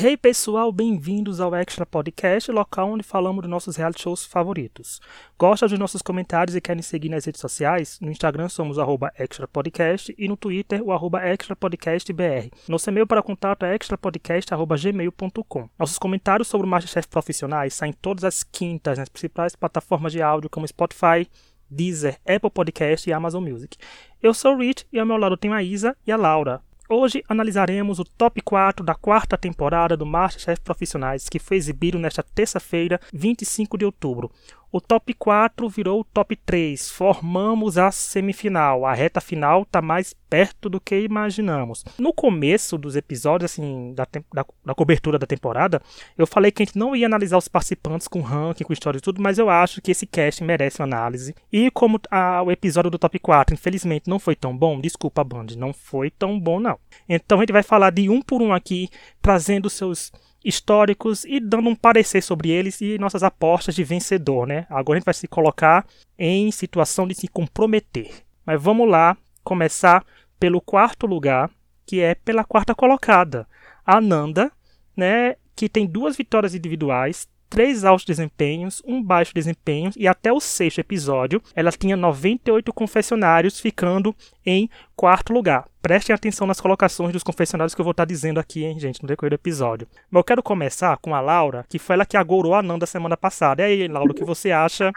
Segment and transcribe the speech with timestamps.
[0.00, 5.00] Hey pessoal, bem-vindos ao Extra Podcast, local onde falamos dos nossos reality shows favoritos.
[5.36, 7.98] Gosta dos nossos comentários e querem seguir nas redes sociais?
[8.00, 12.48] No Instagram somos arroba Extra Podcast e no Twitter o arroba Extra Podcast BR.
[12.68, 15.68] Nosso e-mail para contato é extrapodcast.gmail.com.
[15.76, 20.48] Nossos comentários sobre o Masterchef Profissionais saem todas as quintas nas principais plataformas de áudio
[20.48, 21.28] como Spotify,
[21.68, 23.76] Deezer, Apple Podcast e Amazon Music.
[24.22, 26.62] Eu sou o Rich e ao meu lado tenho a Isa e a Laura.
[26.90, 32.22] Hoje analisaremos o top 4 da quarta temporada do Masterchef Profissionais, que foi exibido nesta
[32.22, 34.30] terça-feira, 25 de outubro.
[34.70, 36.90] O top 4 virou o top 3.
[36.90, 38.84] Formamos a semifinal.
[38.84, 41.84] A reta final está mais perto do que imaginamos.
[41.98, 45.80] No começo dos episódios, assim, da, da, da, cobertura da temporada,
[46.18, 49.00] eu falei que a gente não ia analisar os participantes com ranking, com história e
[49.00, 51.34] tudo, mas eu acho que esse cast merece uma análise.
[51.50, 55.46] E como a, o episódio do top 4, infelizmente, não foi tão bom, desculpa, Band,
[55.56, 56.78] não foi tão bom, não.
[57.08, 58.90] Então a gente vai falar de um por um aqui,
[59.22, 60.12] trazendo seus
[60.44, 64.66] históricos e dando um parecer sobre eles e nossas apostas de vencedor, né?
[64.70, 65.86] Agora a gente vai se colocar
[66.18, 68.10] em situação de se comprometer.
[68.46, 70.04] Mas vamos lá começar
[70.38, 71.50] pelo quarto lugar,
[71.84, 73.46] que é pela quarta colocada,
[73.84, 74.52] a Nanda,
[74.96, 80.40] né, que tem duas vitórias individuais, três altos desempenhos, um baixo desempenho e até o
[80.40, 85.66] sexto episódio ela tinha 98 confessionários, ficando em quarto lugar.
[85.80, 89.08] Prestem atenção nas colocações dos confessionários que eu vou estar dizendo aqui, hein, gente, no
[89.08, 89.88] decorrer do episódio.
[90.10, 93.16] Mas eu quero começar com a Laura, que foi ela que agorou a Nanda semana
[93.16, 93.62] passada.
[93.62, 94.92] E aí, Laura, o que você acha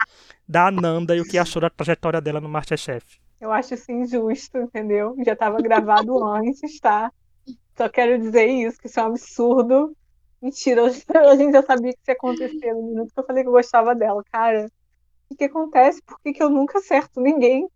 [0.46, 3.20] da Nanda e o que achou da trajetória dela no Masterchef?
[3.40, 5.16] Eu acho isso injusto, entendeu?
[5.24, 7.10] Já estava gravado antes, tá?
[7.76, 9.96] Só quero dizer isso, que isso é um absurdo.
[10.42, 13.48] Mentira, a gente já sabia que isso ia acontecer no minuto que eu falei que
[13.48, 14.22] eu gostava dela.
[14.32, 14.68] Cara,
[15.30, 16.02] o que acontece?
[16.02, 17.68] Por que, que eu nunca acerto ninguém?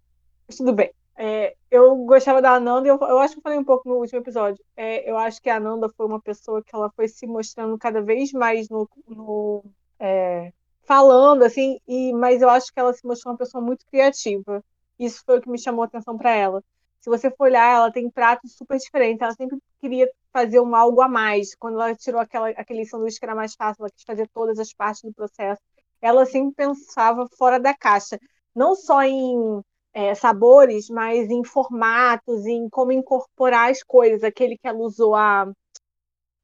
[0.48, 0.90] Mas tudo bem.
[1.16, 4.18] É, eu gostava da Ananda, eu, eu acho que eu falei um pouco no último
[4.20, 4.62] episódio.
[4.76, 8.02] É, eu acho que a Ananda foi uma pessoa que ela foi se mostrando cada
[8.02, 9.64] vez mais no, no
[9.98, 14.62] é, falando, assim, e, mas eu acho que ela se mostrou uma pessoa muito criativa.
[14.98, 16.62] Isso foi o que me chamou a atenção para ela.
[17.06, 19.22] Se você for olhar, ela tem pratos super diferentes.
[19.22, 21.54] Ela sempre queria fazer um algo a mais.
[21.54, 24.72] Quando ela tirou aquela, aquele sanduíche que era mais fácil, ela quis fazer todas as
[24.72, 25.62] partes do processo.
[26.02, 28.18] Ela sempre pensava fora da caixa.
[28.52, 29.62] Não só em
[29.92, 34.24] é, sabores, mas em formatos, em como incorporar as coisas.
[34.24, 35.48] Aquele que ela usou a.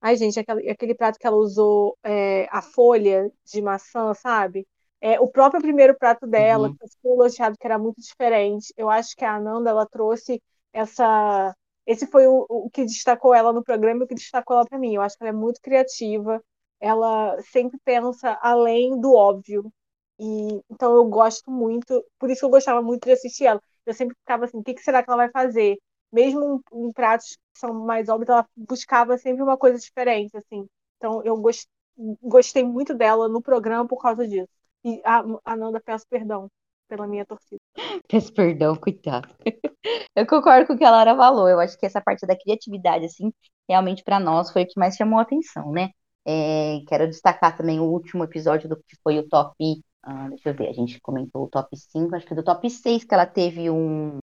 [0.00, 4.64] Ai, gente, aquele, aquele prato que ela usou é, a folha de maçã, sabe?
[5.00, 6.76] É, o próprio primeiro prato dela, uhum.
[6.76, 8.72] que foi elogiado que era muito diferente.
[8.76, 10.40] Eu acho que a Ananda ela trouxe
[10.72, 11.54] essa
[11.86, 14.78] esse foi o, o que destacou ela no programa e o que destacou ela para
[14.78, 14.94] mim.
[14.94, 16.42] Eu acho que ela é muito criativa,
[16.80, 19.72] ela sempre pensa além do óbvio.
[20.18, 23.60] E então eu gosto muito, por isso eu gostava muito de assistir ela.
[23.86, 25.78] Eu sempre ficava assim, o que, que será que ela vai fazer?
[26.12, 30.66] Mesmo em, pratos que são mais óbvios, ela buscava sempre uma coisa diferente, assim.
[30.98, 31.66] Então eu gost,
[32.22, 34.48] gostei muito dela no programa por causa disso.
[34.84, 36.48] E a, a Nanda peço perdão
[36.92, 37.58] pela minha torcida.
[38.06, 39.26] Peço perdão, coitado.
[40.14, 41.48] Eu concordo com o que a Lara falou.
[41.48, 43.32] Eu acho que essa parte da criatividade, assim,
[43.66, 45.88] realmente para nós foi o que mais chamou a atenção, né?
[46.26, 49.56] É, quero destacar também o último episódio do que foi o top.
[50.02, 53.04] Ah, deixa eu ver, a gente comentou o top 5, acho que do top 6
[53.04, 54.18] que ela teve um,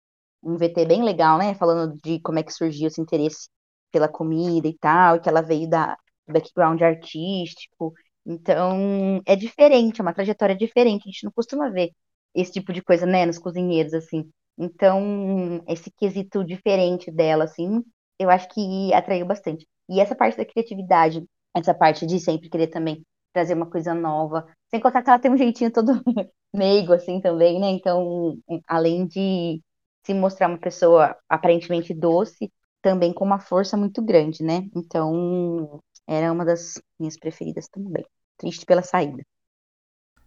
[0.42, 1.54] um VT bem legal, né?
[1.54, 3.48] Falando de como é que surgiu esse interesse
[3.92, 7.92] pela comida e tal, e que ela veio da background artístico.
[8.24, 11.02] Então, é diferente, é uma trajetória diferente.
[11.04, 11.90] A gente não costuma ver
[12.34, 14.28] esse tipo de coisa, né, nos cozinheiros, assim.
[14.58, 17.82] Então, esse quesito diferente dela, assim,
[18.18, 19.66] eu acho que atraiu bastante.
[19.88, 21.24] E essa parte da criatividade,
[21.54, 25.30] essa parte de sempre querer também trazer uma coisa nova, sem contar que ela tem
[25.30, 25.92] um jeitinho todo
[26.54, 27.68] meigo, assim, também, né?
[27.70, 29.60] Então, além de
[30.04, 32.52] se mostrar uma pessoa aparentemente doce,
[32.82, 34.68] também com uma força muito grande, né?
[34.76, 38.04] Então, era uma das minhas preferidas também.
[38.38, 39.22] Triste pela saída.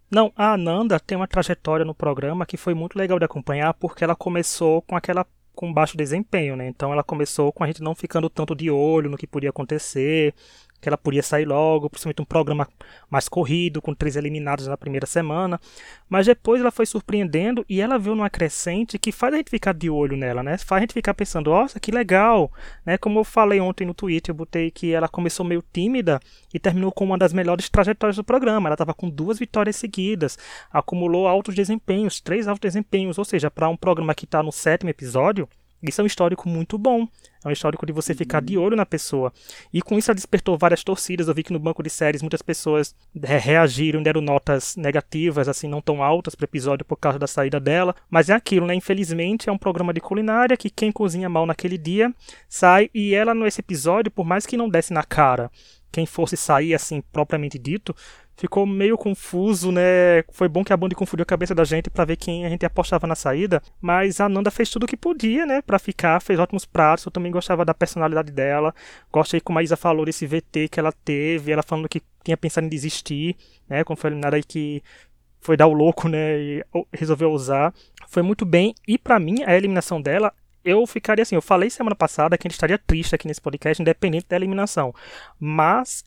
[0.09, 4.03] Não, a Ananda tem uma trajetória no programa que foi muito legal de acompanhar porque
[4.03, 6.68] ela começou com aquela com baixo desempenho, né?
[6.68, 10.35] Então ela começou com a gente não ficando tanto de olho no que podia acontecer,
[10.80, 12.68] que ela podia sair logo, principalmente um programa
[13.09, 15.59] mais corrido, com três eliminados na primeira semana.
[16.09, 19.74] Mas depois ela foi surpreendendo e ela viu numa crescente que faz a gente ficar
[19.74, 20.58] de olho nela, né?
[20.58, 22.52] Faz a gente ficar pensando, nossa, que legal,
[22.85, 22.97] né?
[22.97, 26.20] Como eu falei ontem no Twitter, eu botei que ela começou meio tímida
[26.53, 28.70] e terminou com uma das melhores trajetórias do programa.
[28.70, 30.38] Ela estava com duas vitórias seguidas,
[30.72, 34.90] acumulou altos desempenhos, três altos desempenhos, ou seja, para um programa que está no sétimo
[34.90, 35.47] episódio,
[35.82, 37.08] isso é um histórico muito bom.
[37.46, 39.32] É um histórico de você ficar de olho na pessoa.
[39.72, 41.28] E com isso ela despertou várias torcidas.
[41.28, 45.82] Eu vi que no banco de séries muitas pessoas reagiram, deram notas negativas, assim, não
[45.82, 47.96] tão altas para o episódio por causa da saída dela.
[48.09, 48.74] Mas é aquilo, né?
[48.74, 52.14] Infelizmente é um programa de culinária que quem cozinha mal naquele dia
[52.50, 52.90] sai.
[52.94, 55.52] E ela, nesse episódio, por mais que não desse na cara
[55.91, 57.96] quem fosse sair, assim, propriamente dito,
[58.37, 60.23] ficou meio confuso, né?
[60.31, 62.66] Foi bom que a Band confundiu a cabeça da gente para ver quem a gente
[62.66, 66.39] apostava na saída, mas a Nanda fez tudo o que podia, né, para ficar, fez
[66.39, 67.05] ótimos pratos.
[67.05, 68.73] Eu também gostava da personalidade dela.
[69.11, 72.67] Gostei como a Isa falou desse VT que ela teve, ela falando que tinha pensado
[72.67, 73.35] em desistir,
[73.67, 74.84] né, quando foi eliminada aí que
[75.39, 77.73] foi dar o louco, né, e resolveu usar.
[78.07, 80.31] Foi muito bem e para mim a eliminação dela
[80.63, 83.81] eu ficaria assim, eu falei semana passada que a gente estaria triste aqui nesse podcast,
[83.81, 84.93] independente da eliminação.
[85.39, 86.03] Mas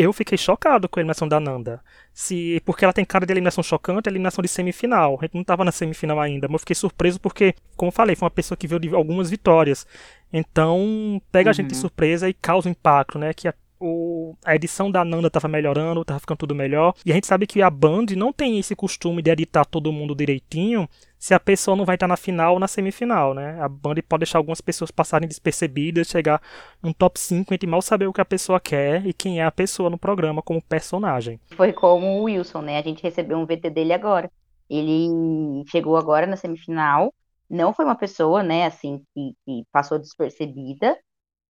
[0.00, 1.82] eu fiquei chocado com a eliminação da Nanda.
[2.12, 5.18] Se, porque ela tem cara de eliminação chocante, eliminação de semifinal.
[5.20, 8.16] A gente não estava na semifinal ainda, mas eu fiquei surpreso porque, como eu falei,
[8.16, 9.86] foi uma pessoa que veio de algumas vitórias.
[10.32, 11.50] Então, pega uhum.
[11.50, 11.80] a gente de uhum.
[11.80, 13.34] surpresa e causa impacto, né?
[13.34, 16.94] Que a, o, a edição da Nanda estava melhorando, estava ficando tudo melhor.
[17.04, 20.14] E a gente sabe que a Band não tem esse costume de editar todo mundo
[20.14, 20.88] direitinho
[21.20, 23.60] se a pessoa não vai estar na final ou na semifinal, né?
[23.60, 26.40] A Band pode deixar algumas pessoas passarem despercebidas, chegar
[26.82, 29.52] num top 5 e mal saber o que a pessoa quer e quem é a
[29.52, 31.38] pessoa no programa como personagem.
[31.54, 32.78] Foi como o Wilson, né?
[32.78, 34.32] A gente recebeu um VT dele agora.
[34.70, 37.12] Ele chegou agora na semifinal,
[37.50, 40.96] não foi uma pessoa, né, assim, que, que passou despercebida,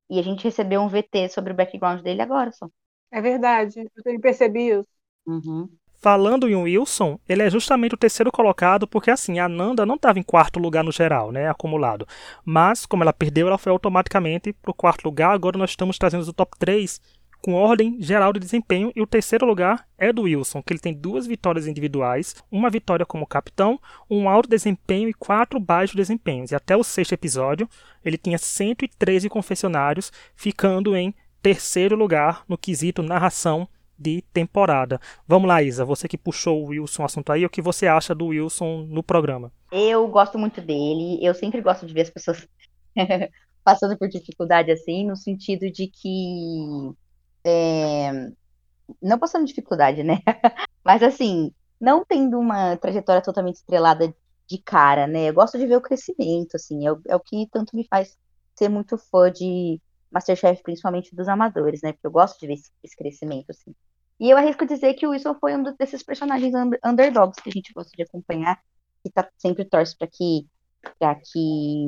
[0.08, 2.68] e a gente recebeu um VT sobre o background dele agora só.
[3.12, 4.88] É verdade, eu também percebi isso.
[5.26, 5.68] Uhum.
[6.02, 10.18] Falando em Wilson, ele é justamente o terceiro colocado, porque assim, a Nanda não estava
[10.18, 12.08] em quarto lugar no geral, né, acumulado.
[12.42, 15.32] Mas, como ela perdeu, ela foi automaticamente para o quarto lugar.
[15.32, 16.98] Agora nós estamos trazendo o top 3
[17.42, 20.94] com ordem geral de desempenho, e o terceiro lugar é do Wilson, que ele tem
[20.94, 26.50] duas vitórias individuais, uma vitória como capitão, um alto desempenho e quatro baixos desempenhos.
[26.50, 27.68] E até o sexto episódio,
[28.02, 33.68] ele tinha 113 confessionários, ficando em terceiro lugar no quesito narração
[34.00, 34.98] de temporada.
[35.28, 38.14] Vamos lá, Isa, você que puxou o Wilson o assunto aí, o que você acha
[38.14, 39.52] do Wilson no programa?
[39.70, 42.48] Eu gosto muito dele, eu sempre gosto de ver as pessoas
[43.62, 46.92] passando por dificuldade assim, no sentido de que.
[47.44, 48.30] É...
[49.00, 50.20] Não passando dificuldade, né?
[50.82, 54.12] Mas assim, não tendo uma trajetória totalmente estrelada
[54.48, 55.28] de cara, né?
[55.28, 58.18] Eu gosto de ver o crescimento, assim, é o, é o que tanto me faz
[58.56, 59.80] ser muito fã de
[60.10, 61.92] Masterchef, principalmente dos amadores, né?
[61.92, 63.74] Porque eu gosto de ver esse, esse crescimento, assim.
[64.20, 66.52] E eu arrisco dizer que o Wilson foi um desses personagens
[66.84, 68.60] underdogs que a gente gosta de acompanhar,
[69.02, 70.46] que tá, sempre torce para que,
[70.98, 71.38] pra que,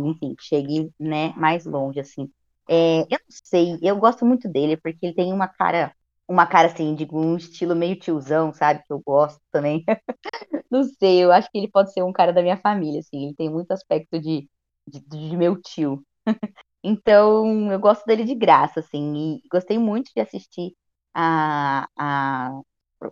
[0.07, 2.31] enfim, chegue né, mais longe, assim.
[2.69, 5.95] É, eu não sei, eu gosto muito dele, porque ele tem uma cara,
[6.27, 8.83] uma cara assim, de um estilo meio tiozão, sabe?
[8.87, 9.85] Que eu gosto também.
[10.71, 13.35] não sei, eu acho que ele pode ser um cara da minha família, assim, ele
[13.35, 14.49] tem muito aspecto de,
[14.87, 16.05] de, de meu tio.
[16.85, 20.75] então, eu gosto dele de graça, assim, e gostei muito de assistir
[21.15, 22.61] a, a,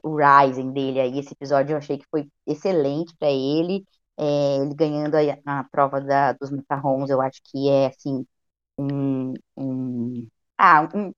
[0.03, 3.85] o Rising dele aí, esse episódio eu achei que foi excelente para ele.
[4.19, 8.27] É, ele ganhando a, a prova da, dos macarrons, eu acho que é assim
[8.79, 11.13] um, um, ah, um,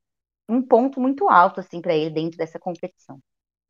[0.49, 3.21] um ponto muito alto assim para ele dentro dessa competição.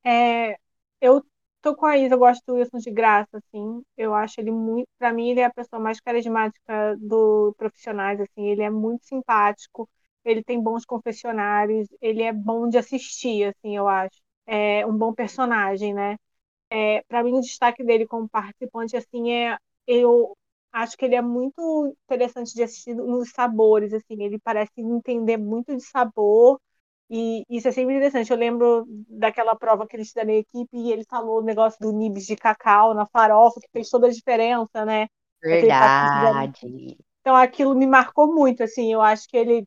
[0.04, 0.56] É,
[1.00, 1.24] eu
[1.60, 3.82] tô com a Isa, eu gosto do Wilson de graça, assim.
[3.96, 8.46] Eu acho ele muito, para mim ele é a pessoa mais carismática do profissionais, assim.
[8.48, 9.88] Ele é muito simpático
[10.24, 14.16] ele tem bons confessionários, ele é bom de assistir, assim, eu acho.
[14.46, 16.16] É um bom personagem, né?
[16.70, 20.36] É, para mim, o destaque dele como participante, assim, é eu
[20.72, 25.76] acho que ele é muito interessante de assistir nos sabores, assim, ele parece entender muito
[25.76, 26.60] de sabor
[27.10, 28.30] e isso é sempre interessante.
[28.30, 31.92] Eu lembro daquela prova que ele estuda na equipe e ele falou o negócio do
[31.92, 35.08] nibs de cacau na farofa, que fez toda a diferença, né?
[35.50, 36.72] Verdade.
[37.20, 39.66] Então aquilo me marcou muito, assim, eu acho que ele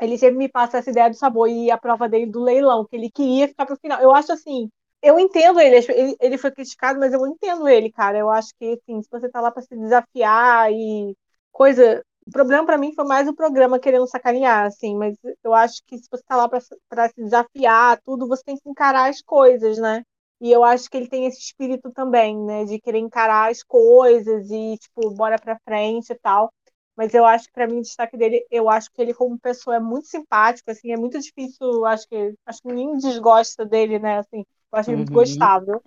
[0.00, 2.96] ele sempre me passa essa ideia do sabor e a prova dele do leilão, que
[2.96, 4.00] ele queria ficar pro final.
[4.00, 4.70] Eu acho assim,
[5.02, 8.18] eu entendo ele, ele, ele foi criticado, mas eu entendo ele, cara.
[8.18, 11.16] Eu acho que, assim, se você tá lá para se desafiar e
[11.52, 12.02] coisa.
[12.26, 15.96] O problema para mim foi mais o programa querendo sacanear, assim, mas eu acho que
[15.96, 16.60] se você tá lá para
[17.08, 20.02] se desafiar, tudo, você tem que encarar as coisas, né?
[20.40, 24.50] E eu acho que ele tem esse espírito também, né, de querer encarar as coisas
[24.50, 26.52] e, tipo, bora pra frente e tal
[26.96, 29.76] mas eu acho que para mim o destaque dele, eu acho que ele como pessoa
[29.76, 34.18] é muito simpático, assim, é muito difícil, acho que acho que ninguém desgosta dele, né,
[34.18, 34.38] assim,
[34.72, 35.14] eu acho ele muito uhum.
[35.14, 35.82] gostável.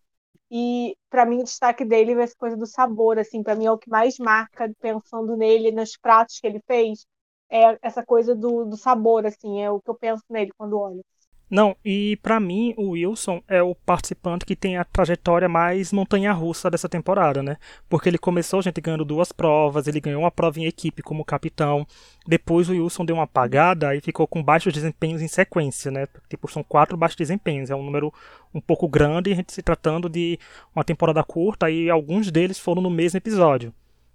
[0.51, 3.71] E para mim o destaque dele vai ser coisa do sabor, assim, para mim é
[3.71, 7.05] o que mais marca pensando nele, nos pratos que ele fez,
[7.49, 11.03] é essa coisa do, do sabor, assim, é o que eu penso nele quando olho.
[11.50, 16.70] Não, e para mim o Wilson é o participante que tem a trajetória mais montanha-russa
[16.70, 17.58] dessa temporada, né?
[17.89, 21.88] Porque ele começou, gente, ganhando duas provas, ele ganhou uma prova em equipe como capitão.
[22.27, 26.08] Depois o Wilson deu uma apagada e ficou com baixos desempenhos em sequência, né?
[26.29, 28.13] Tipo, são quatro baixos desempenhos, é um número
[28.53, 30.38] um pouco grande, a gente se tratando de
[30.75, 33.74] uma temporada curta e alguns deles foram no mesmo episódio.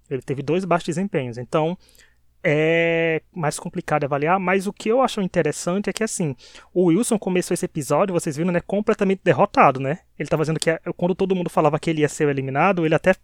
[0.08, 1.36] Ele teve dois baixos desempenhos.
[1.38, 1.76] Então,
[2.44, 6.36] é mais complicado avaliar, mas o que eu acho interessante é que assim,
[6.74, 10.00] o Wilson começou esse episódio, vocês viram, né, completamente derrotado, né?
[10.18, 12.94] Ele tava dizendo que é, quando todo mundo falava que ele ia ser eliminado, ele
[12.94, 13.14] até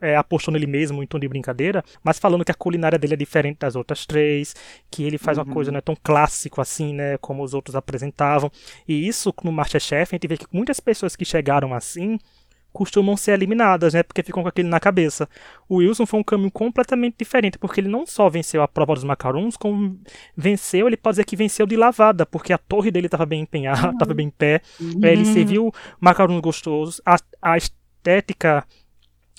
[0.00, 3.16] é, apostou nele mesmo em tom de brincadeira, mas falando que a culinária dele é
[3.16, 4.54] diferente das outras três,
[4.90, 5.44] que ele faz uhum.
[5.44, 8.52] uma coisa não é tão clássico assim, né, como os outros apresentavam.
[8.86, 12.18] E isso no Masterchef, a gente vê que muitas pessoas que chegaram assim
[12.78, 14.04] costumam ser eliminadas, né?
[14.04, 15.28] Porque ficam com aquele na cabeça.
[15.68, 19.02] O Wilson foi um caminho completamente diferente, porque ele não só venceu a prova dos
[19.02, 19.98] macarons, como
[20.36, 23.90] venceu, ele pode dizer que venceu de lavada, porque a torre dele estava bem empenhada,
[23.90, 24.16] estava uhum.
[24.16, 25.00] bem em pé, uhum.
[25.02, 28.64] ele serviu macarons gostosos, a, a estética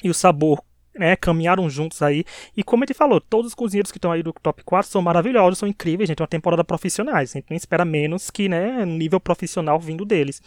[0.03, 0.61] e o sabor
[0.99, 2.25] né, caminharam juntos aí.
[2.55, 5.57] E como ele falou, todos os cozinheiros que estão aí do top 4 são maravilhosos,
[5.57, 6.19] são incríveis, gente.
[6.19, 7.31] É uma temporada profissionais.
[7.31, 10.41] A gente não espera menos que, né, nível profissional vindo deles.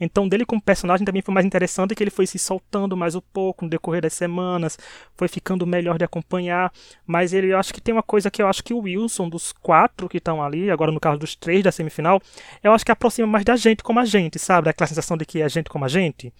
[0.00, 3.20] Então, dele como personagem também foi mais interessante que ele foi se soltando mais um
[3.20, 4.78] pouco no decorrer das semanas,
[5.16, 6.72] foi ficando melhor de acompanhar.
[7.04, 9.52] Mas ele, eu acho que tem uma coisa que eu acho que o Wilson, dos
[9.52, 12.22] quatro que estão ali, agora no caso dos três da semifinal,
[12.62, 14.68] eu acho que aproxima mais da gente como a gente, sabe?
[14.68, 16.32] Aquela sensação de que é gente como a gente.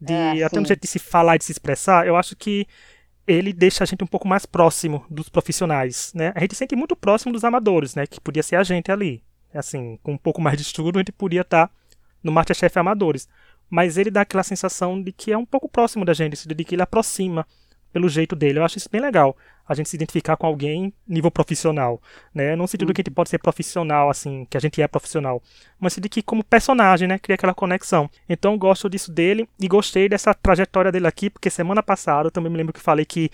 [0.00, 2.66] De, é, até no jeito de se falar e de se expressar, eu acho que
[3.26, 6.32] ele deixa a gente um pouco mais próximo dos profissionais, né?
[6.34, 8.06] A gente sente muito próximo dos amadores, né?
[8.06, 9.22] Que podia ser a gente ali.
[9.54, 11.70] Assim, com um pouco mais de estudo, a gente podia estar
[12.22, 13.28] no Masterchef Amadores.
[13.68, 16.74] Mas ele dá aquela sensação de que é um pouco próximo da gente, de que
[16.74, 17.46] ele aproxima
[17.92, 18.58] pelo jeito dele.
[18.58, 22.00] Eu acho isso bem legal a gente se identificar com alguém nível profissional,
[22.34, 22.56] né?
[22.56, 22.94] Não no sentido uhum.
[22.94, 25.42] que a gente pode ser profissional, assim, que a gente é profissional,
[25.78, 28.08] mas de que como personagem, né, cria aquela conexão.
[28.28, 32.50] Então gosto disso dele e gostei dessa trajetória dele aqui, porque semana passada eu também
[32.50, 33.30] me lembro que falei que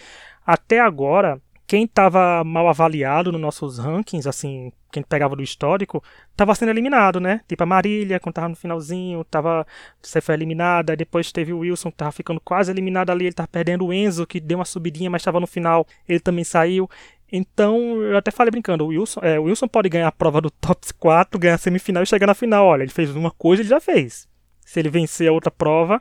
[0.47, 6.54] até agora quem estava mal avaliado nos nossos rankings, assim, quem pegava do histórico, estava
[6.54, 7.42] sendo eliminado, né?
[7.46, 9.66] Tipo a Marília, quando tava no finalzinho, tava,
[10.00, 13.48] você foi eliminada, depois teve o Wilson, que tava ficando quase eliminado ali, ele tava
[13.48, 16.88] perdendo o Enzo, que deu uma subidinha, mas estava no final, ele também saiu.
[17.30, 20.50] Então, eu até falei brincando, o Wilson, é, o Wilson pode ganhar a prova do
[20.50, 22.64] top 4, ganhar a semifinal e chegar na final.
[22.64, 24.26] Olha, ele fez uma coisa, ele já fez.
[24.64, 26.00] Se ele vencer a outra prova,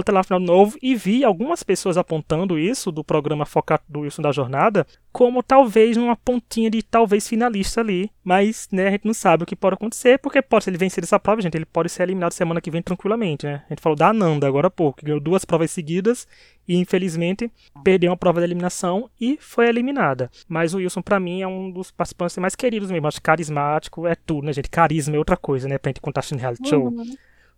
[0.00, 4.22] Ter lá final novo e vi algumas pessoas apontando isso do programa focado do Wilson
[4.22, 9.12] da Jornada como talvez uma pontinha de talvez finalista ali, mas né, a gente não
[9.12, 11.90] sabe o que pode acontecer, porque pode, se ele vencer essa prova, gente, ele pode
[11.90, 13.62] ser eliminado semana que vem tranquilamente, né?
[13.66, 16.26] A gente falou da Ananda agora há pouco, que ganhou duas provas seguidas
[16.66, 17.50] e infelizmente
[17.84, 20.30] perdeu uma prova de eliminação e foi eliminada.
[20.48, 24.14] Mas o Wilson para mim é um dos participantes mais queridos mesmo, acho carismático, é
[24.14, 24.70] tudo, né, gente?
[24.70, 26.88] Carisma é outra coisa, né, pra gente contar no reality show.
[26.88, 27.14] Uhum.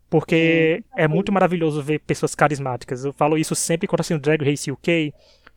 [0.08, 3.04] Porque é muito maravilhoso ver pessoas carismáticas.
[3.04, 5.12] Eu falo isso sempre quando assim o Drag Race UK,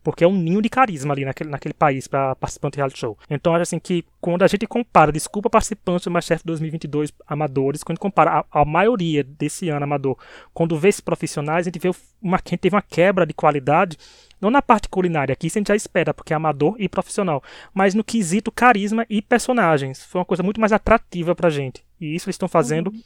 [0.07, 3.17] porque é um ninho de carisma ali naquele, naquele país para participante de reality show.
[3.29, 7.99] Então acho assim que quando a gente compara, desculpa participantes do Masterchef 2022 amadores, quando
[7.99, 10.17] compara a, a, maioria desse ano amador,
[10.53, 13.97] quando vê esses profissionais, a gente vê uma, a gente teve uma quebra de qualidade,
[14.39, 17.43] não na parte culinária, aqui isso a gente já espera, porque é amador e profissional,
[17.73, 20.05] mas no quesito carisma e personagens.
[20.05, 21.83] Foi uma coisa muito mais atrativa pra gente.
[21.99, 23.01] E isso eles estão fazendo uhum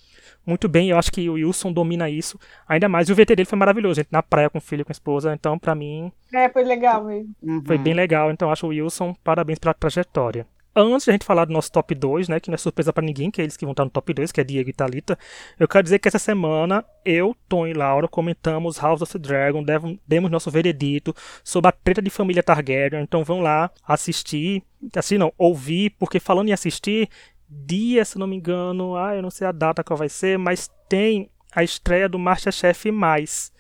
[0.45, 0.89] muito bem.
[0.89, 3.09] Eu acho que o Wilson domina isso ainda mais.
[3.09, 5.33] E o VT dele foi maravilhoso, gente, na praia com o filho, com a esposa.
[5.33, 6.11] Então, para mim.
[6.33, 7.33] É, foi legal mesmo.
[7.65, 8.31] Foi bem legal.
[8.31, 10.45] Então, acho o Wilson, parabéns pela trajetória.
[10.73, 13.03] Antes de a gente falar do nosso top 2, né, que não é surpresa para
[13.03, 15.19] ninguém, que é eles que vão estar no top 2, que é Diego e Thalita,
[15.59, 19.65] eu quero dizer que essa semana eu, Tom e Laura comentamos House of the Dragon,
[20.07, 21.13] demos nosso veredito
[21.43, 24.63] sobre a treta de família Targaryen, então vão lá assistir,
[24.95, 27.09] assim não, ouvir, porque falando em assistir,
[27.51, 30.69] dia, se não me engano, ah, eu não sei a data qual vai ser, mas
[30.87, 33.51] tem a estreia do Masterchef Mais,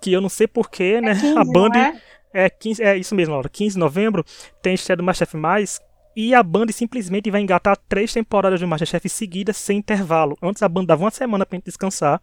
[0.00, 1.14] que eu não sei porquê, é né?
[1.14, 2.00] 15, a Band é?
[2.44, 4.24] é 15, é isso mesmo, Laura, 15 de novembro
[4.62, 5.80] tem a estreia do Masterchef Mais
[6.14, 10.36] e a Band simplesmente vai engatar três temporadas do Masterchef seguidas sem intervalo.
[10.42, 12.20] Antes a Band dava uma semana pra gente descansar,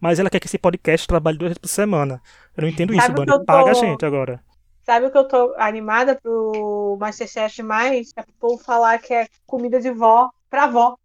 [0.00, 2.20] mas ela quer que esse podcast trabalhe duas vezes por semana.
[2.56, 3.26] Eu não entendo Sabe isso, Band.
[3.26, 3.44] Tô...
[3.44, 4.40] Paga a gente agora.
[4.88, 8.10] Sabe o que eu tô animada pro Masterchef mais?
[8.16, 10.96] É pro povo falar que é comida de vó pra avó.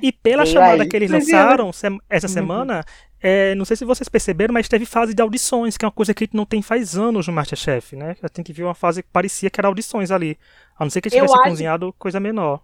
[0.00, 1.68] E pela chamada que eles lançaram
[2.08, 2.32] essa uhum.
[2.32, 2.82] semana,
[3.20, 6.14] é, não sei se vocês perceberam, mas teve fase de audições, que é uma coisa
[6.14, 8.16] que a gente não tem faz anos no Masterchef, né?
[8.22, 10.38] A gente viu uma fase que parecia que era audições ali.
[10.78, 11.42] A não ser que tivesse acho...
[11.42, 12.62] cozinhado coisa menor.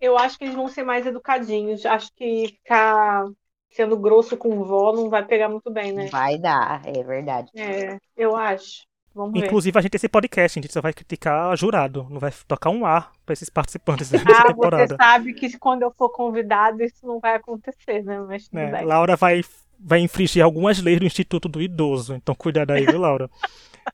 [0.00, 1.84] Eu acho que eles vão ser mais educadinhos.
[1.84, 3.26] Acho que ficar
[3.70, 6.06] sendo grosso com vó não vai pegar muito bem, né?
[6.06, 7.50] Vai dar, é verdade.
[7.56, 8.88] É, eu acho.
[9.14, 9.78] Vamos Inclusive, ver.
[9.78, 12.86] a gente tem esse podcast, a gente só vai criticar jurado, não vai tocar um
[12.86, 14.86] ar para esses participantes dessa ah, temporada.
[14.86, 18.20] Você sabe que quando eu for convidado, isso não vai acontecer, né?
[18.20, 18.84] Mas tudo é, bem.
[18.84, 19.42] Laura vai,
[19.78, 23.28] vai infringir algumas leis do Instituto do Idoso, então cuidado aí, viu, Laura?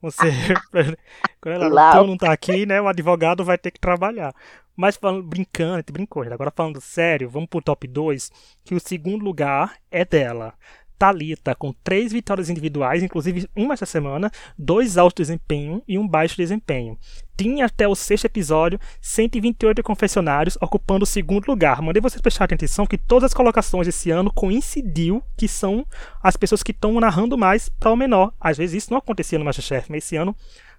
[0.03, 0.27] Você.
[1.41, 2.81] quando a Laura não tá aqui, né?
[2.81, 4.35] O advogado vai ter que trabalhar.
[4.77, 8.31] Mas falando, brincando, brincou, agora falando sério, vamos pro top 2,
[8.65, 10.53] que o segundo lugar é dela.
[10.99, 16.37] Talita com três vitórias individuais, inclusive uma essa semana, dois altos desempenho e um baixo
[16.39, 16.99] desempenho.
[17.37, 21.83] Tinha até o sexto episódio 128 confessionários, ocupando o segundo lugar.
[21.83, 25.87] Mandei vocês prestarem atenção que todas as colocações desse ano coincidiu que são
[26.23, 28.33] as pessoas que estão narrando mais para o menor.
[28.41, 30.35] Às vezes isso não acontecia no Masterchef, mas esse ano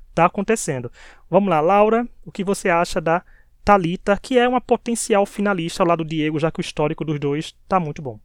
[0.10, 0.92] está acontecendo.
[1.30, 3.24] Vamos lá, Laura, o que você acha da
[3.68, 7.20] Talita, que é uma potencial finalista ao lado do Diego, já que o histórico dos
[7.20, 8.18] dois está muito bom.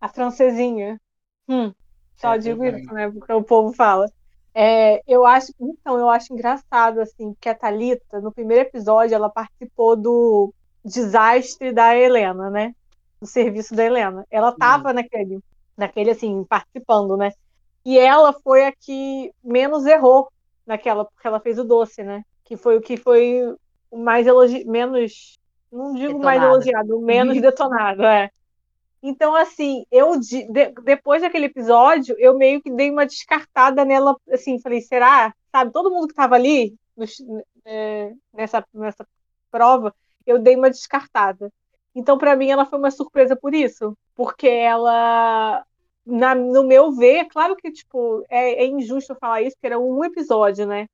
[0.00, 1.00] A francesinha.
[1.48, 1.72] Hum,
[2.16, 3.08] só é, digo isso, né?
[3.08, 4.10] Porque o povo fala.
[4.52, 9.30] É, eu acho, então, eu acho engraçado, assim, que a Thalita, no primeiro episódio, ela
[9.30, 10.52] participou do
[10.84, 12.74] desastre da Helena, né?
[13.20, 14.26] Do serviço da Helena.
[14.28, 15.38] Ela estava naquele,
[15.76, 17.30] naquele, assim, participando, né?
[17.84, 20.28] E ela foi a que menos errou
[20.66, 22.24] naquela, porque ela fez o doce, né?
[22.42, 23.54] Que foi o que foi
[23.90, 25.38] o mais elogi menos,
[25.70, 26.24] não digo detonado.
[26.24, 28.30] mais elogiado, menos detonado, é.
[29.02, 30.46] Então, assim, eu de,
[30.82, 35.32] depois daquele episódio, eu meio que dei uma descartada nela, assim, falei, será?
[35.52, 36.74] Sabe, todo mundo que estava ali
[37.64, 39.06] é, nessa, nessa
[39.50, 39.94] prova,
[40.26, 41.52] eu dei uma descartada.
[41.94, 45.64] Então, para mim, ela foi uma surpresa por isso, porque ela,
[46.04, 50.04] na, no meu ver, claro que tipo é, é injusto falar isso, porque era um
[50.04, 50.86] episódio, né?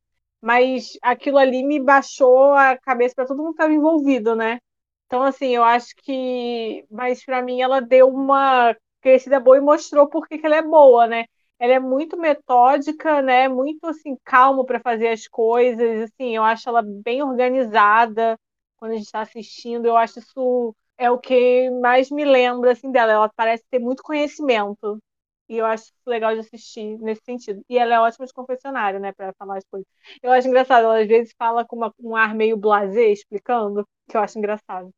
[0.45, 4.61] Mas aquilo ali me baixou a cabeça para todo mundo que estava envolvido, né?
[5.07, 6.85] Então, assim, eu acho que.
[6.91, 11.07] Mas para mim ela deu uma crescida boa e mostrou por que ela é boa,
[11.07, 11.25] né?
[11.59, 13.49] Ela é muito metódica, né?
[13.49, 16.03] Muito assim, calma para fazer as coisas.
[16.13, 18.39] Assim, eu acho ela bem organizada
[18.77, 19.87] quando a gente está assistindo.
[19.87, 23.13] Eu acho isso é o que mais me lembra assim dela.
[23.13, 24.99] Ela parece ter muito conhecimento.
[25.49, 27.63] E eu acho legal de assistir nesse sentido.
[27.69, 29.87] E ela é ótima de confessionário, né, para falar as coisas.
[30.23, 34.17] Eu acho engraçado, ela às vezes fala com uma, um ar meio blasé, explicando, que
[34.17, 34.91] eu acho engraçado.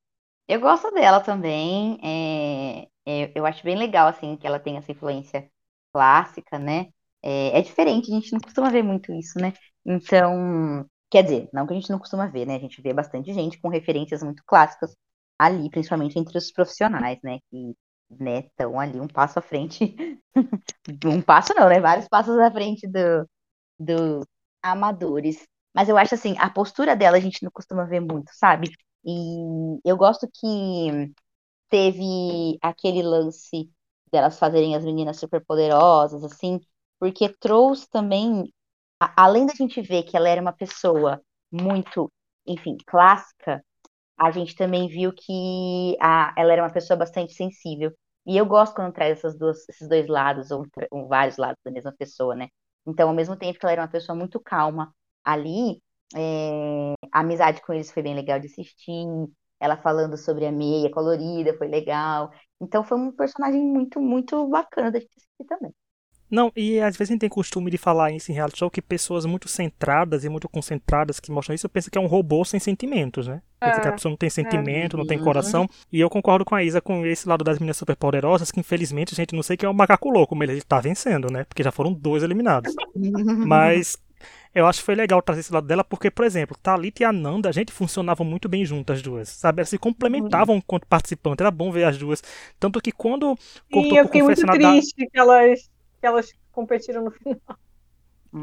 [0.48, 1.98] Eu gosto dela também.
[2.02, 5.50] É, é, eu acho bem legal, assim, que ela tem essa influência
[5.92, 6.86] clássica, né?
[7.22, 9.52] É, é, diferente, a gente não costuma ver muito isso, né?
[9.84, 12.56] Então, quer dizer, não que a gente não costuma ver, né?
[12.56, 14.94] A gente vê bastante gente com referências muito clássicas
[15.38, 17.38] ali, principalmente entre os profissionais, né?
[17.50, 17.74] Que
[18.10, 19.96] né, estão ali um passo à frente.
[21.06, 21.80] um passo não, né?
[21.80, 23.28] Vários passos à frente do,
[23.78, 24.26] do
[24.62, 25.46] amadores.
[25.74, 28.70] Mas eu acho assim, a postura dela a gente não costuma ver muito, sabe?
[29.04, 31.12] E eu gosto que
[31.68, 33.70] teve aquele lance
[34.12, 36.60] delas fazerem as meninas super poderosas, assim,
[36.98, 38.52] porque trouxe também,
[39.00, 42.10] a, além da gente ver que ela era uma pessoa muito,
[42.46, 43.64] enfim, clássica,
[44.18, 47.92] a gente também viu que a, ela era uma pessoa bastante sensível.
[48.26, 51.70] E eu gosto quando traz essas duas, esses dois lados, ou, ou vários lados da
[51.70, 52.48] mesma pessoa, né?
[52.86, 55.80] Então, ao mesmo tempo que ela era uma pessoa muito calma ali,
[56.14, 59.06] é, a amizade com eles foi bem legal de assistir.
[59.60, 62.30] Ela falando sobre a meia colorida foi legal.
[62.60, 65.72] Então foi um personagem muito, muito bacana de assistir também.
[66.30, 68.82] Não, e às vezes a gente tem costume de falar isso em reality show que
[68.82, 72.58] pessoas muito centradas e muito concentradas que mostram isso, pensa que é um robô sem
[72.58, 73.40] sentimentos, né?
[73.60, 74.30] Pensa que a é, pessoa não tem é.
[74.30, 74.98] sentimento, é.
[74.98, 75.68] não tem coração.
[75.92, 79.16] E eu concordo com a Isa com esse lado das meninas superpoderosas, que infelizmente a
[79.16, 81.44] gente não sei que é o macaco louco, mas ele tá vencendo, né?
[81.44, 82.74] Porque já foram dois eliminados.
[83.46, 83.98] mas
[84.56, 87.50] eu acho que foi legal trazer esse lado dela, porque, por exemplo, Thalita e Ananda,
[87.50, 89.60] a gente funcionavam muito bem juntas as duas, sabe?
[89.60, 90.58] Elas se complementavam uhum.
[90.58, 92.22] enquanto participantes, era bom ver as duas.
[92.58, 93.36] Tanto que quando
[93.70, 95.10] cortou e eu fiquei muito triste da...
[95.10, 95.70] que, elas,
[96.06, 97.40] que elas competiram no final.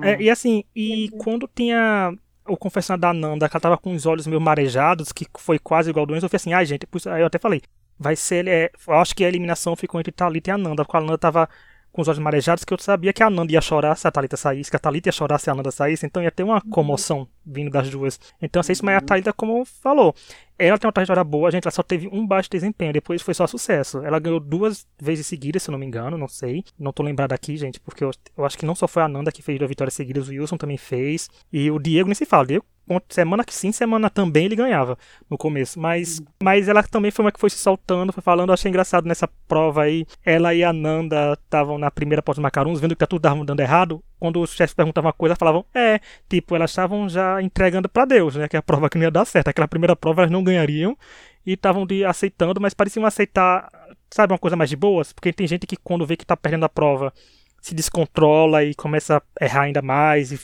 [0.02, 2.14] É, e assim, e quando tinha
[2.48, 5.90] o confessionário da Ananda, que ela tava com os olhos meio marejados, que foi quase
[5.90, 7.62] igual do Enzo, eu falei assim, ai ah, gente, aí eu até falei,
[7.98, 11.00] vai ser, é, eu acho que a eliminação ficou entre Thalita e Ananda, porque a
[11.00, 11.48] Ananda tava
[11.94, 14.36] com os olhos marejados, que eu sabia que a Nanda ia chorar se a Thalita
[14.36, 16.70] saísse, que a Thalita ia chorar se a Nanda saísse, então ia ter uma uhum.
[16.72, 18.20] comoção vindo das duas.
[18.42, 19.06] Então, assim, mas a uhum.
[19.06, 20.16] Thalita, como falou,
[20.58, 23.36] ela tem uma trajetória boa, a gente ela só teve um baixo desempenho, depois foi
[23.36, 24.00] só sucesso.
[24.04, 26.64] Ela ganhou duas vezes seguidas, se eu não me engano, não sei.
[26.80, 29.32] Não tô lembrado aqui, gente, porque eu, eu acho que não só foi a Nanda
[29.32, 31.30] que fez duas vitórias seguidas, o Wilson também fez.
[31.52, 32.66] E o Diego nem se fala, o Diego
[33.10, 34.98] semana que sim, semana também ele ganhava
[35.30, 35.80] no começo.
[35.80, 38.50] Mas, mas ela também foi uma que foi se soltando, foi falando.
[38.50, 40.06] Eu achei engraçado nessa prova aí.
[40.26, 43.60] Ela e a Nanda estavam na primeira porta dos macarons, vendo que tá tudo dando
[43.60, 44.04] errado.
[44.20, 48.36] Quando os chefes perguntavam uma coisa, falavam, é, tipo, elas estavam já entregando para Deus,
[48.36, 48.48] né?
[48.48, 49.48] Que é a prova que não ia dar certo.
[49.48, 50.98] Aquela primeira prova elas não ganhariam
[51.46, 53.70] e estavam aceitando, mas pareciam aceitar,
[54.10, 55.14] sabe, uma coisa mais de boas.
[55.14, 57.14] Porque tem gente que quando vê que tá perdendo a prova
[57.62, 60.40] se descontrola e começa a errar ainda mais e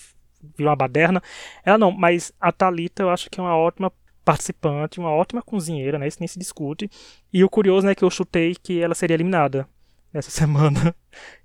[0.57, 1.21] vira uma baderna.
[1.63, 3.91] Ela não, mas a Talita eu acho que é uma ótima
[4.23, 6.07] participante, uma ótima cozinheira, né?
[6.07, 6.89] Isso nem se discute.
[7.33, 9.67] E o curioso, né, que eu chutei que ela seria eliminada
[10.13, 10.95] nessa semana.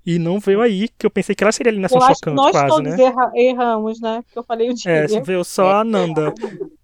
[0.05, 2.67] E não veio aí, que eu pensei que ela seria eliminação eu chocante, nós quase,
[2.67, 3.03] todos né?
[3.03, 4.21] Erra, erramos, né?
[4.23, 4.91] Porque eu falei o dia.
[4.91, 6.33] É, veio só a Nanda.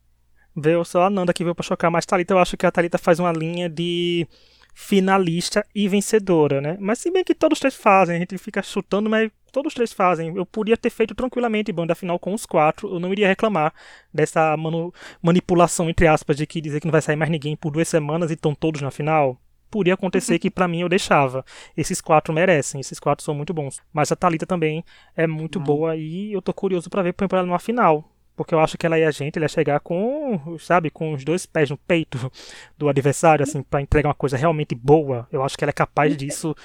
[0.54, 2.97] Veio só a Nanda que veio pra chocar, mas Thalita, eu acho que a Thalita
[2.97, 4.28] faz uma linha de
[4.74, 6.76] finalista e vencedora, né?
[6.78, 10.36] Mas se bem que todos três fazem, a gente fica chutando, mas todos três fazem.
[10.36, 13.74] Eu podia ter feito tranquilamente banda final com os quatro, eu não iria reclamar
[14.14, 17.72] dessa manu manipulação, entre aspas, de que dizer que não vai sair mais ninguém por
[17.72, 19.40] duas semanas e estão todos na final
[19.72, 21.46] podia acontecer que para mim eu deixava.
[21.76, 23.82] Esses quatro merecem, esses quatro são muito bons.
[23.94, 24.84] Mas a Talita também
[25.16, 25.64] é muito uhum.
[25.66, 28.04] boa e eu tô curioso para ver por ela numa final.
[28.36, 31.24] Porque eu acho que ela e a gente, ela ia chegar com, sabe, com os
[31.24, 32.32] dois pés no peito
[32.78, 35.28] do adversário, assim, para entregar uma coisa realmente boa.
[35.32, 36.56] Eu acho que ela é capaz disso,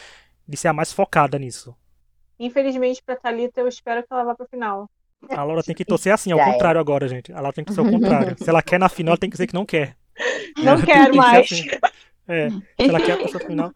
[0.46, 1.76] de ser a mais focada nisso.
[2.38, 4.88] Infelizmente, pra Thalita, eu espero que ela vá pra final.
[5.30, 7.32] A Laura tem que torcer assim, ao contrário agora, gente.
[7.32, 8.36] Ela tem que ser ao contrário.
[8.38, 9.96] Se ela quer na final, ela tem que dizer que não quer.
[10.56, 11.52] Não quero mais.
[11.52, 11.68] Assim.
[12.26, 13.70] É, se ela quer a final.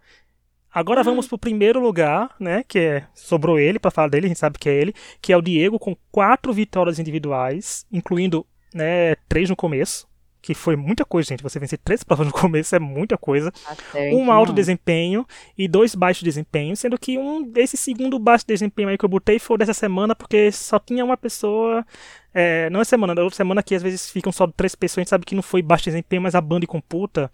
[0.72, 2.64] Agora vamos pro primeiro lugar, né?
[2.66, 5.36] Que é, sobrou ele, para falar dele, a gente sabe que é ele, que é
[5.36, 10.08] o Diego com quatro vitórias individuais, incluindo né, três no começo,
[10.42, 11.42] que foi muita coisa, gente.
[11.42, 13.50] Você vencer três provas no começo é muita coisa.
[13.52, 13.76] Tá
[14.12, 15.26] um alto desempenho
[15.56, 19.38] e dois baixos desempenho, sendo que um esse segundo baixo desempenho aí que eu botei
[19.38, 21.84] foi dessa semana, porque só tinha uma pessoa.
[22.32, 25.02] É, não é semana, da outra semana que às vezes ficam só três pessoas, a
[25.02, 27.30] gente sabe que não foi baixo desempenho, mas a banda computa.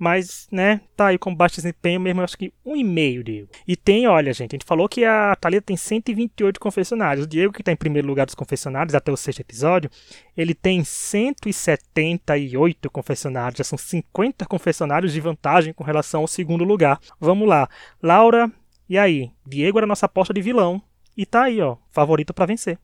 [0.00, 3.50] Mas, né, tá aí com baixo desempenho mesmo, acho que um e meio, Diego.
[3.68, 7.26] E tem, olha, gente, a gente falou que a Thalita tem 128 confessionários.
[7.26, 9.90] O Diego, que tá em primeiro lugar dos confessionários até o sexto episódio,
[10.34, 13.58] ele tem 178 confessionários.
[13.58, 16.98] Já são 50 confessionários de vantagem com relação ao segundo lugar.
[17.20, 17.68] Vamos lá.
[18.02, 18.50] Laura,
[18.88, 19.30] e aí?
[19.44, 20.80] Diego era nossa aposta de vilão.
[21.14, 22.78] E tá aí, ó, favorito para vencer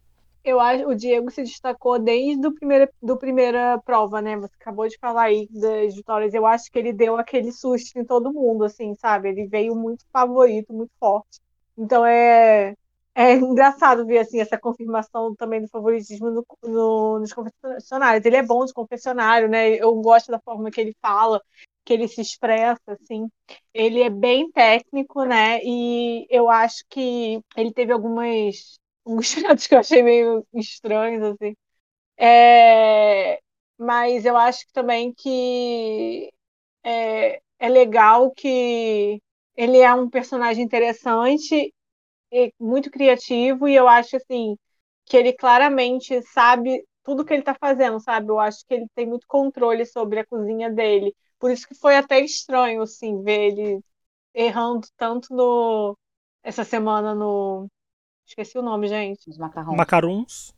[0.47, 4.37] eu acho o Diego se destacou desde o primeiro do primeira prova, né?
[4.37, 6.33] Você acabou de falar aí das vitórias.
[6.33, 9.29] Eu acho que ele deu aquele susto em todo mundo, assim, sabe?
[9.31, 11.41] Ele veio muito favorito, muito forte.
[11.77, 12.75] Então é
[13.15, 18.25] é engraçado ver assim essa confirmação também do favoritismo no, no, nos confessionários.
[18.25, 19.71] Ele é bom de confessionário, né?
[19.71, 21.43] Eu gosto da forma que ele fala,
[21.85, 23.29] que ele se expressa, assim.
[23.75, 25.61] Ele é bem técnico, né?
[25.65, 31.57] E eu acho que ele teve algumas alguns pratos que eu achei meio estranhos, assim.
[32.19, 33.41] É,
[33.79, 36.33] mas eu acho também que
[36.85, 39.23] é, é legal que
[39.57, 41.75] ele é um personagem interessante
[42.33, 44.57] e muito criativo e eu acho assim
[45.07, 48.31] que ele claramente sabe tudo que ele está fazendo, sabe?
[48.31, 51.15] Eu acho que ele tem muito controle sobre a cozinha dele.
[51.39, 53.81] Por isso que foi até estranho assim ver ele
[54.35, 55.97] errando tanto no
[56.43, 57.69] essa semana no
[58.27, 59.31] Esqueci o nome, gente.
[59.31, 59.77] Os macarrões.
[59.79, 60.55] Macaruns.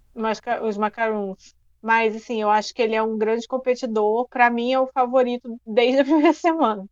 [0.62, 1.54] Os macaruns.
[1.82, 4.26] Mas, assim, eu acho que ele é um grande competidor.
[4.28, 6.86] Para mim, é o favorito desde a primeira semana.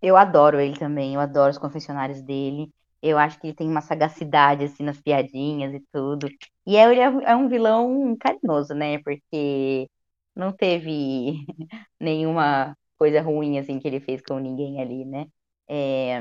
[0.00, 1.14] Eu adoro ele também.
[1.14, 2.70] Eu adoro os confessionários dele.
[3.02, 6.28] Eu acho que ele tem uma sagacidade, assim, nas piadinhas e tudo.
[6.66, 8.98] E é, ele é um vilão carinhoso, né?
[8.98, 9.88] Porque
[10.36, 11.44] não teve
[11.98, 15.26] nenhuma coisa ruim, assim, que ele fez com ninguém ali, né?
[15.68, 16.20] É...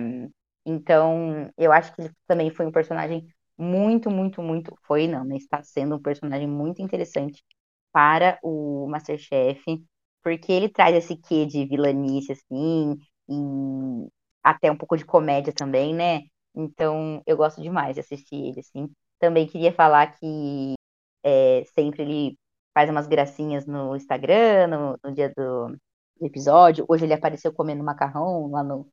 [0.65, 4.75] Então, eu acho que ele também foi um personagem muito, muito, muito.
[4.83, 5.37] Foi, não, né?
[5.37, 7.43] Está sendo um personagem muito interessante
[7.91, 9.63] para o Masterchef,
[10.23, 12.97] porque ele traz esse quê de vilanice, assim,
[13.29, 14.07] e
[14.43, 16.21] até um pouco de comédia também, né?
[16.55, 18.89] Então, eu gosto demais de assistir ele, assim.
[19.19, 20.75] Também queria falar que
[21.23, 22.39] é, sempre ele
[22.73, 25.69] faz umas gracinhas no Instagram, no, no dia do,
[26.19, 26.85] do, episódio.
[26.87, 28.87] Hoje ele apareceu comendo macarrão lá no,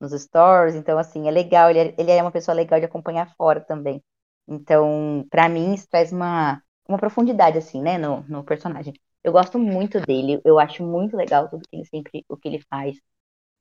[0.00, 3.34] nos stories, então assim, é legal, ele é, ele é uma pessoa legal de acompanhar
[3.36, 4.02] fora também.
[4.48, 8.92] Então, para mim, isso traz uma, uma profundidade, assim, né, no, no personagem.
[9.24, 12.60] Eu gosto muito dele, eu acho muito legal tudo que ele sempre, o que ele
[12.70, 12.96] faz.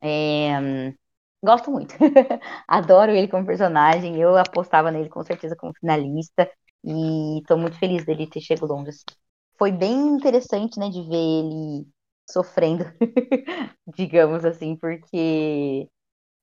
[0.01, 0.93] É,
[1.43, 1.95] gosto muito.
[2.67, 6.49] Adoro ele como personagem, eu apostava nele com certeza como finalista,
[6.83, 9.03] e tô muito feliz dele ter chegado longe, assim.
[9.57, 11.87] Foi bem interessante, né, de ver ele
[12.29, 12.83] sofrendo,
[13.95, 15.87] digamos assim, porque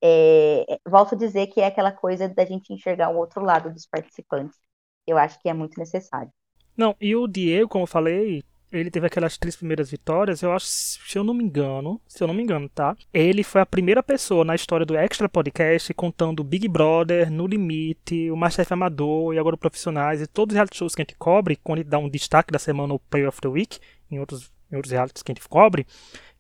[0.03, 3.87] é, volto a dizer que é aquela coisa da gente enxergar o outro lado dos
[3.87, 4.59] participantes.
[5.07, 6.31] Eu acho que é muito necessário.
[6.77, 10.67] Não, e o Diego, como eu falei, ele teve aquelas três primeiras vitórias, eu acho,
[10.67, 12.97] se eu não me engano, se eu não me engano, tá?
[13.12, 18.31] Ele foi a primeira pessoa na história do Extra Podcast contando Big Brother, No Limite,
[18.31, 21.17] o Masterchef Amador e agora o Profissionais e todos os reality shows que a gente
[21.17, 23.79] cobre, quando ele dá um destaque da semana ou Play of the Week,
[24.11, 25.87] em outros, em outros realities que a gente cobre,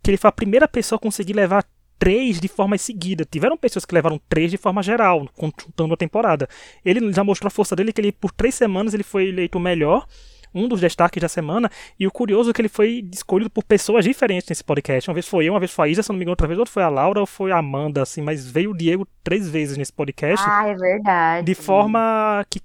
[0.02, 1.64] que ele foi a primeira pessoa a conseguir levar
[2.02, 3.24] três de forma seguida.
[3.24, 6.48] Tiveram pessoas que levaram três de forma geral, contando a temporada.
[6.84, 9.60] Ele já mostrou a força dele, que ele por três semanas ele foi eleito o
[9.60, 10.04] melhor,
[10.52, 11.70] um dos destaques da semana.
[12.00, 15.08] E o curioso é que ele foi escolhido por pessoas diferentes nesse podcast.
[15.08, 16.58] Uma vez foi eu, uma vez foi a Isa, se não me engano, outra vez
[16.58, 19.76] outra foi a Laura ou foi a Amanda, assim, mas veio o Diego três vezes
[19.76, 20.44] nesse podcast.
[20.48, 21.46] Ah, é verdade.
[21.46, 22.60] De forma que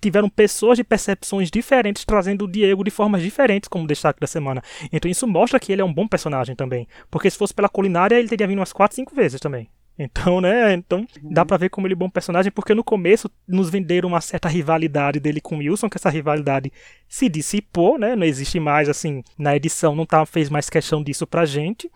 [0.00, 4.62] tiveram pessoas de percepções diferentes trazendo o Diego de formas diferentes como destaque da semana.
[4.92, 6.88] Então isso mostra que ele é um bom personagem também.
[7.10, 9.68] Porque se fosse pela culinária, ele teria vindo umas 4, 5 vezes também.
[10.02, 10.72] Então, né?
[10.72, 11.30] Então uhum.
[11.30, 14.20] dá para ver como ele é um bom personagem, porque no começo nos venderam uma
[14.22, 16.72] certa rivalidade dele com o Wilson, que essa rivalidade
[17.06, 18.16] se dissipou, né?
[18.16, 21.90] Não existe mais, assim, na edição não tá, fez mais questão disso pra gente.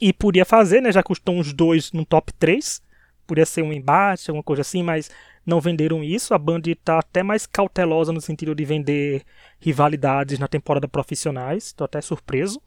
[0.00, 0.90] E podia fazer, né?
[0.90, 2.82] Já custou uns dois no top 3.
[3.24, 5.08] Podia ser um embate, alguma coisa assim, mas
[5.46, 6.34] não venderam isso.
[6.34, 9.22] A Band tá até mais cautelosa no sentido de vender
[9.60, 11.72] rivalidades na temporada profissionais.
[11.72, 12.60] Tô até surpreso.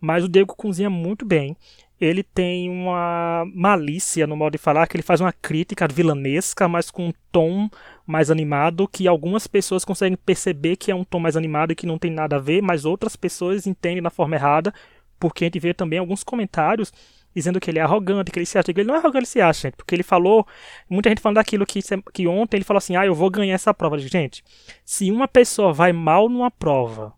[0.00, 1.56] Mas o Diego cozinha muito bem
[2.00, 6.90] ele tem uma malícia no modo de falar, que ele faz uma crítica vilanesca, mas
[6.90, 7.68] com um tom
[8.06, 11.86] mais animado, que algumas pessoas conseguem perceber que é um tom mais animado e que
[11.86, 14.72] não tem nada a ver, mas outras pessoas entendem da forma errada,
[15.18, 16.92] porque a gente vê também alguns comentários
[17.34, 19.26] dizendo que ele é arrogante, que ele se acha, que ele não é arrogante, ele
[19.26, 20.46] se acha, gente, porque ele falou,
[20.88, 21.80] muita gente falando daquilo que,
[22.12, 23.98] que ontem ele falou assim, ah, eu vou ganhar essa prova.
[23.98, 24.44] Gente,
[24.84, 27.12] se uma pessoa vai mal numa prova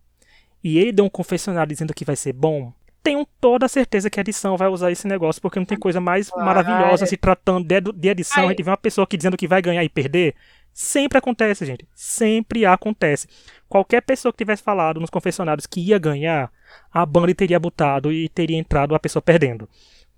[0.62, 4.20] e ele deu um confessionário dizendo que vai ser bom, tenho toda a certeza que
[4.20, 8.08] a edição vai usar esse negócio, porque não tem coisa mais maravilhosa se tratando de,
[8.08, 8.42] edição.
[8.42, 8.46] Ai.
[8.46, 10.34] A gente vê uma pessoa aqui dizendo que vai ganhar e perder.
[10.72, 11.86] Sempre acontece, gente.
[11.94, 13.26] Sempre acontece.
[13.68, 16.50] Qualquer pessoa que tivesse falado nos confessionários que ia ganhar,
[16.92, 19.68] a banda teria botado e teria entrado a pessoa perdendo.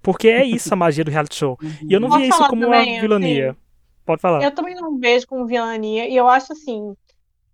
[0.03, 1.59] Porque é isso a magia do reality show.
[1.89, 3.51] E eu não via isso como também, uma vilania.
[3.51, 3.61] Assim,
[4.05, 4.43] Pode falar.
[4.43, 6.09] Eu também não vejo como vilania.
[6.09, 6.95] E eu acho assim,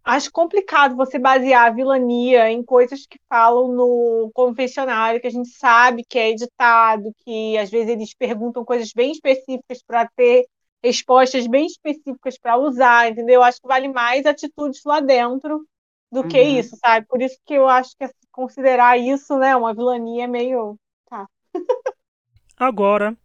[0.05, 5.51] acho complicado você basear a vilania em coisas que falam no confessionário, que a gente
[5.51, 10.47] sabe que é editado, que às vezes eles perguntam coisas bem específicas para ter
[10.83, 13.43] respostas bem específicas para usar, entendeu?
[13.43, 15.65] Acho que vale mais atitudes lá dentro
[16.11, 16.29] do uhum.
[16.29, 17.07] que isso, sabe?
[17.07, 20.79] Por isso que eu acho que considerar isso, né, uma vilania é meio.
[22.59, 23.17] Agora,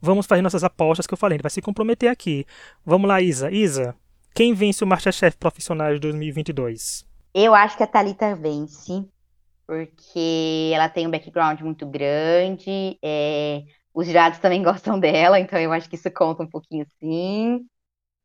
[0.00, 2.44] vamos fazer nossas apostas que eu falei, gente vai se comprometer aqui.
[2.84, 3.50] Vamos lá, Isa.
[3.50, 3.96] Isa,
[4.34, 7.06] quem vence o Masterchef Profissional de 2022?
[7.34, 9.08] Eu acho que a Thalita vence,
[9.66, 13.62] porque ela tem um background muito grande, é,
[13.94, 17.66] os jurados também gostam dela, então eu acho que isso conta um pouquinho sim.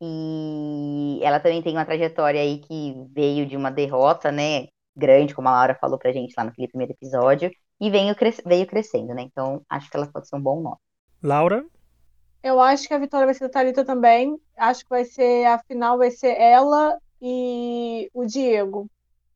[0.01, 4.67] E ela também tem uma trajetória aí que veio de uma derrota, né?
[4.95, 8.67] Grande, como a Laura falou pra gente lá no primeiro episódio, e veio, cres veio
[8.67, 9.23] crescendo, né?
[9.23, 10.77] Então acho que ela pode ser um bom nome.
[11.21, 11.65] Laura?
[12.43, 14.39] Eu acho que a vitória vai ser da Thalita também.
[14.55, 18.89] Acho que vai ser a final vai ser ela e o Diego.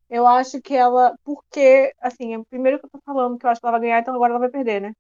[0.10, 3.62] Eu acho que ela, porque assim, é primeiro que eu tô falando que eu acho
[3.62, 4.94] que ela vai ganhar, então agora ela vai perder, né?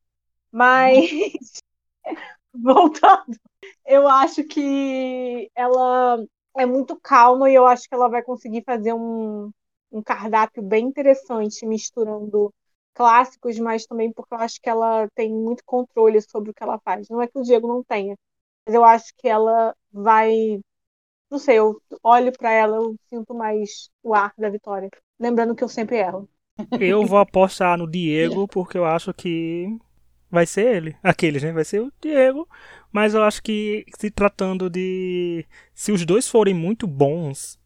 [0.51, 1.61] Mas
[2.53, 3.37] voltando,
[3.85, 6.23] eu acho que ela
[6.57, 9.51] é muito calma e eu acho que ela vai conseguir fazer um,
[9.91, 12.53] um cardápio bem interessante, misturando
[12.93, 16.79] clássicos, mas também porque eu acho que ela tem muito controle sobre o que ela
[16.79, 17.07] faz.
[17.09, 18.15] Não é que o Diego não tenha,
[18.65, 20.59] mas eu acho que ela vai.
[21.29, 24.89] Não sei, eu olho para ela, eu sinto mais o ar da vitória.
[25.19, 26.29] Lembrando que eu sempre erro.
[26.79, 29.67] Eu vou apostar no Diego, porque eu acho que
[30.29, 30.97] vai ser ele.
[31.01, 31.53] Aqueles, né?
[31.53, 32.47] Vai ser o Diego.
[32.91, 35.45] Mas eu acho que se tratando de.
[35.73, 37.57] Se os dois forem muito bons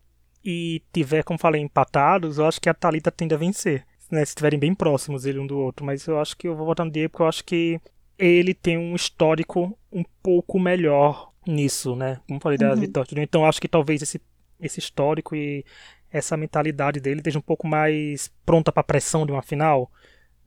[0.43, 4.31] e tiver, como falei, empatados, eu acho que a Thalita tende a vencer né, se
[4.31, 5.85] estiverem bem próximos ele um do outro.
[5.85, 7.79] Mas eu acho que eu vou votar no Diego porque eu acho que
[8.17, 12.19] ele tem um histórico um pouco melhor nisso, né?
[12.27, 12.81] Como falei das uhum.
[12.81, 13.13] vitórias.
[13.17, 14.21] Então eu acho que talvez esse,
[14.59, 15.65] esse histórico e
[16.11, 19.91] essa mentalidade dele esteja um pouco mais pronta para a pressão de uma final,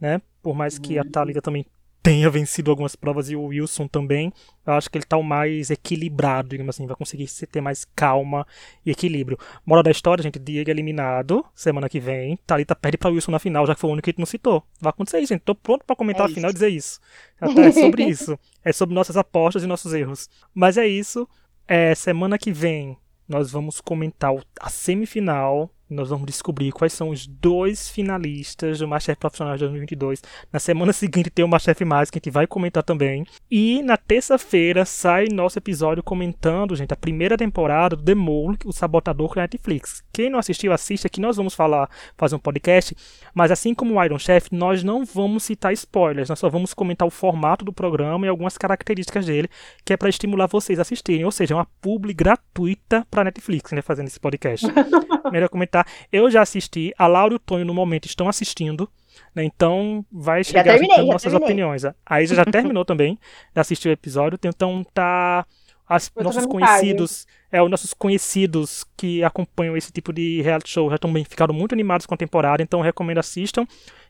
[0.01, 0.21] né?
[0.43, 1.11] Por mais que a uhum.
[1.11, 1.67] Thalita também
[2.03, 4.33] tenha vencido algumas provas e o Wilson também,
[4.67, 8.47] eu acho que ele está o mais equilibrado, digamos assim, vai conseguir ter mais calma
[8.85, 9.39] e equilíbrio.
[9.65, 13.39] Moral da história, gente, Diego é eliminado semana que vem, Thalita perde para Wilson na
[13.39, 14.63] final, já que foi o único que a gente não citou.
[14.81, 17.01] Vai acontecer isso, gente, tô pronto para comentar é a final e dizer isso.
[17.41, 20.29] É sobre isso, é sobre nossas apostas e nossos erros.
[20.55, 21.29] Mas é isso,
[21.67, 22.97] é, semana que vem
[23.29, 29.19] nós vamos comentar a semifinal nós vamos descobrir quais são os dois finalistas do Masterchef
[29.19, 30.23] Profissional de 2022.
[30.53, 33.25] Na semana seguinte tem o Masterchef Mais, que a gente vai comentar também.
[33.51, 38.73] E na terça-feira sai nosso episódio comentando, gente, a primeira temporada do The Mole, o
[38.73, 40.03] Sabotador da Netflix.
[40.13, 42.95] Quem não assistiu, assista, que nós vamos falar, fazer um podcast.
[43.35, 47.07] Mas assim como o Iron Chef, nós não vamos citar spoilers, nós só vamos comentar
[47.07, 49.49] o formato do programa e algumas características dele,
[49.85, 51.25] que é para estimular vocês a assistirem.
[51.25, 54.67] Ou seja, é uma publi gratuita para Netflix, né, fazendo esse podcast.
[55.31, 55.87] Melhor comentar?
[56.13, 58.89] Eu já assisti, a Laura e o Tonho no momento estão assistindo,
[59.35, 59.45] né?
[59.45, 61.47] Então vai chegar terminei, nossas terminei.
[61.47, 61.83] opiniões.
[62.05, 63.19] A Isa já terminou também
[63.55, 65.47] de assistir o episódio, então tá
[65.89, 70.99] as, nossos conhecidos, é, os nossos conhecidos que acompanham esse tipo de reality show já
[70.99, 73.67] também ficaram muito animados com a temporada, então recomendo assistam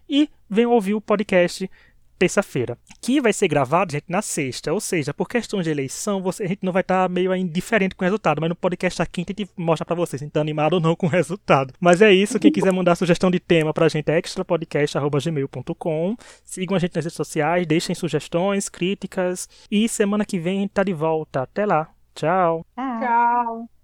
[0.08, 1.70] e venham ouvir o podcast
[2.18, 2.76] terça-feira.
[3.00, 4.72] Que vai ser gravado, gente, na sexta.
[4.72, 7.94] Ou seja, por questão de eleição, você, a gente não vai estar tá meio indiferente
[7.94, 8.40] com o resultado.
[8.40, 10.96] Mas no podcast da quinta a gente mostra pra vocês se tá animado ou não
[10.96, 11.72] com o resultado.
[11.80, 12.38] Mas é isso.
[12.38, 16.16] Quem quiser mandar sugestão de tema pra gente é extrapodcast.gmail.com.
[16.44, 19.48] Sigam a gente nas redes sociais, deixem sugestões, críticas.
[19.70, 21.42] E semana que vem a gente tá de volta.
[21.42, 21.88] Até lá.
[22.14, 22.66] Tchau.
[22.76, 23.77] Tchau.